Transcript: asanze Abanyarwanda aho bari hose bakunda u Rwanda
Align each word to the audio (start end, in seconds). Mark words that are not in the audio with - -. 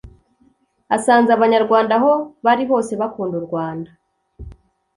asanze 0.95 1.29
Abanyarwanda 1.33 1.93
aho 1.99 2.11
bari 2.45 2.63
hose 2.69 2.91
bakunda 3.01 3.35
u 3.41 3.45
Rwanda 3.47 3.91